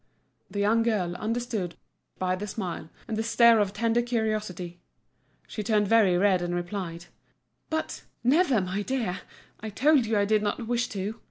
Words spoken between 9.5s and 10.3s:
I told you I